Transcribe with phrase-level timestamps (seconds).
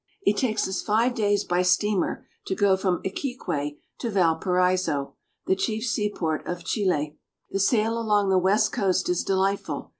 [0.23, 4.49] IT takes us five days by steamer to go from Iquique to Valparaiso (val pa
[4.49, 5.13] ri'so),
[5.45, 7.19] the chief seaport of Chile.
[7.51, 9.89] The sail along the west coast is delightful.